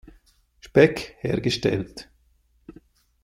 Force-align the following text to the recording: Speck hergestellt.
Speck 0.61 1.17
hergestellt. 1.19 2.09